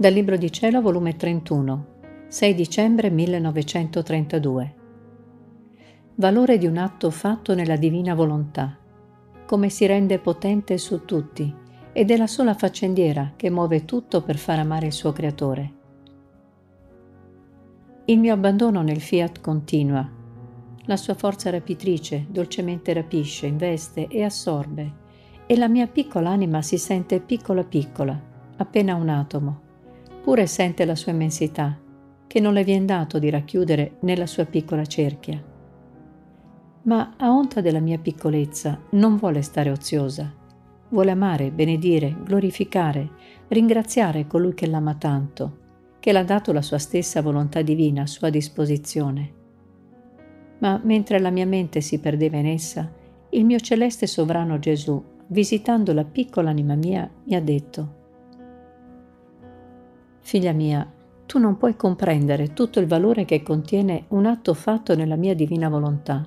[0.00, 1.86] Dal Libro di Cielo, volume 31,
[2.28, 4.74] 6 dicembre 1932.
[6.14, 8.78] Valore di un atto fatto nella divina volontà.
[9.44, 11.52] Come si rende potente su tutti
[11.92, 15.72] ed è la sola faccendiera che muove tutto per far amare il suo creatore.
[18.04, 20.08] Il mio abbandono nel fiat continua.
[20.84, 24.92] La sua forza rapitrice dolcemente rapisce, investe e assorbe,
[25.44, 28.16] e la mia piccola anima si sente piccola piccola,
[28.58, 29.66] appena un atomo
[30.22, 31.78] pure sente la sua immensità,
[32.26, 35.42] che non le viene dato di racchiudere nella sua piccola cerchia.
[36.82, 40.32] Ma a onta della mia piccolezza non vuole stare oziosa,
[40.90, 43.10] vuole amare, benedire, glorificare,
[43.48, 45.58] ringraziare colui che l'ama tanto,
[46.00, 49.34] che l'ha dato la sua stessa volontà divina a sua disposizione.
[50.60, 52.90] Ma mentre la mia mente si perdeva in essa,
[53.30, 57.96] il mio celeste sovrano Gesù, visitando la piccola anima mia, mi ha detto,
[60.28, 60.86] Figlia mia,
[61.24, 65.70] tu non puoi comprendere tutto il valore che contiene un atto fatto nella mia divina
[65.70, 66.22] volontà.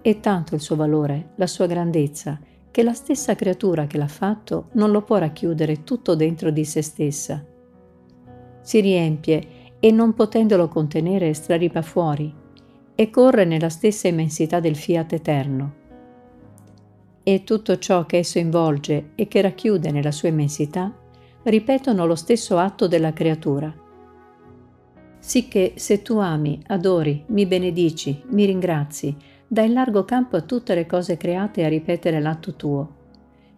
[0.00, 4.68] È tanto il suo valore, la sua grandezza, che la stessa creatura che l'ha fatto
[4.72, 7.44] non lo può racchiudere tutto dentro di se stessa.
[8.62, 9.42] Si riempie
[9.78, 12.34] e non potendolo contenere straripa fuori
[12.94, 15.74] e corre nella stessa immensità del fiat eterno.
[17.22, 20.94] E tutto ciò che esso involge e che racchiude nella sua immensità
[21.44, 23.72] ripetono lo stesso atto della creatura.
[25.18, 29.14] Sicché se tu ami, adori, mi benedici, mi ringrazi,
[29.46, 32.94] dai largo campo a tutte le cose create a ripetere l'atto tuo,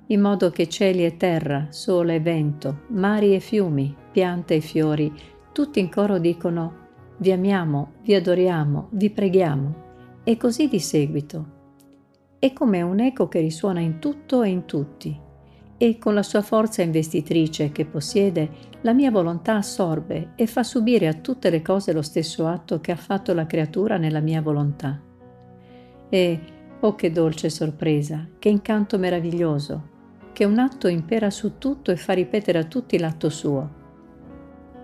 [0.06, 5.12] in modo che cieli e terra, sole e vento, mari e fiumi, piante e fiori,
[5.52, 6.80] tutti in coro dicono
[7.18, 9.74] vi amiamo, vi adoriamo, vi preghiamo,
[10.24, 11.60] e così di seguito.
[12.38, 15.16] È come un eco che risuona in tutto e in tutti,
[15.82, 18.48] e con la sua forza investitrice che possiede,
[18.82, 22.92] la mia volontà assorbe e fa subire a tutte le cose lo stesso atto che
[22.92, 25.02] ha fatto la creatura nella mia volontà.
[26.08, 26.40] E,
[26.78, 29.88] oh che dolce sorpresa, che incanto meraviglioso,
[30.32, 33.70] che un atto impera su tutto e fa ripetere a tutti l'atto suo.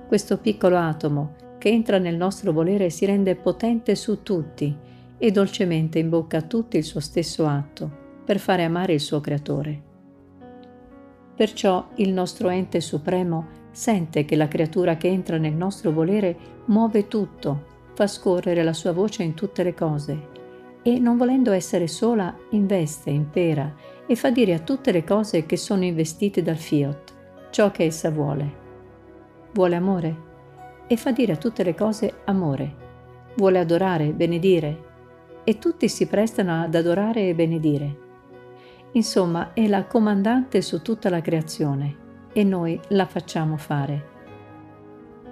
[0.09, 4.77] Questo piccolo atomo che entra nel nostro volere si rende potente su tutti
[5.17, 7.89] e dolcemente imbocca a tutti il suo stesso atto
[8.25, 9.87] per fare amare il suo creatore.
[11.39, 17.07] Perciò il nostro ente supremo sente che la creatura che entra nel nostro volere muove
[17.07, 20.37] tutto, fa scorrere la sua voce in tutte le cose
[20.83, 23.73] e non volendo essere sola investe, impera
[24.05, 27.15] e fa dire a tutte le cose che sono investite dal fiat
[27.51, 28.53] ciò che essa vuole.
[29.53, 30.17] Vuole amore
[30.89, 32.75] e fa dire a tutte le cose amore.
[33.37, 34.87] Vuole adorare, benedire
[35.45, 38.07] e tutti si prestano ad adorare e benedire
[38.93, 44.17] Insomma, è la comandante su tutta la creazione e noi la facciamo fare.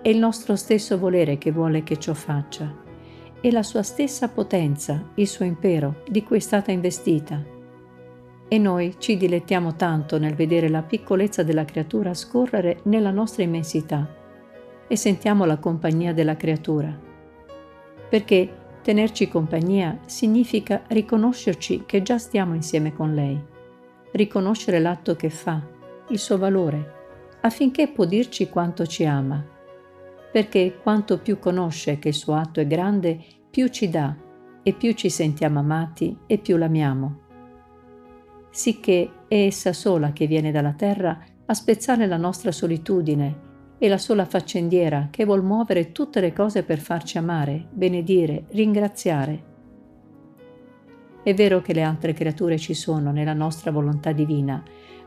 [0.03, 2.72] È il nostro stesso volere che vuole che ciò faccia.
[3.41, 7.43] È la sua stessa potenza, il suo impero, di cui è stata investita.
[8.49, 14.09] E noi ci dilettiamo tanto nel vedere la piccolezza della creatura scorrere nella nostra immensità
[14.87, 16.97] e sentiamo la compagnia della creatura.
[18.09, 23.36] Perché Tenerci compagnia significa riconoscerci che già stiamo insieme con lei,
[24.12, 25.60] riconoscere l'atto che fa,
[26.10, 29.44] il suo valore, affinché può dirci quanto ci ama,
[30.30, 33.19] perché quanto più conosce che il suo atto è grande,
[33.50, 34.14] più ci dà
[34.62, 37.22] e più ci sentiamo amati e più l'amiamo.
[38.50, 43.45] Sicché è essa sola che viene dalla terra a spezzare la nostra solitudine
[43.78, 49.54] è la sola faccendiera che vuol muovere tutte le cose per farci amare, benedire, ringraziare.
[51.22, 54.62] È vero che le altre creature ci sono nella nostra volontà divina,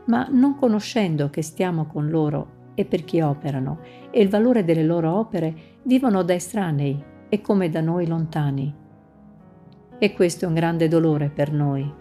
[0.06, 4.84] ma non conoscendo che stiamo con loro e per chi operano e il valore delle
[4.84, 8.72] loro opere, vivono da estranei e come da noi lontani.
[9.98, 11.92] E questo è un grande dolore per noi.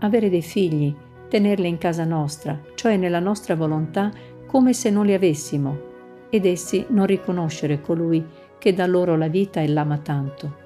[0.00, 0.94] Avere dei figli,
[1.28, 4.10] tenerli in casa nostra, cioè nella nostra volontà,
[4.46, 5.94] come se non li avessimo,
[6.36, 8.24] ed essi non riconoscere colui
[8.58, 10.64] che dà loro la vita e l'ama tanto.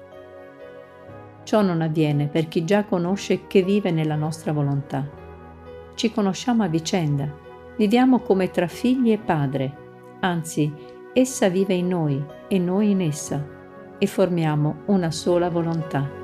[1.43, 5.09] Ciò non avviene per chi già conosce che vive nella nostra volontà.
[5.95, 7.27] Ci conosciamo a vicenda,
[7.77, 9.77] viviamo come tra figli e padre,
[10.21, 10.71] anzi,
[11.13, 13.45] essa vive in noi e noi in essa,
[13.97, 16.20] e formiamo una sola volontà.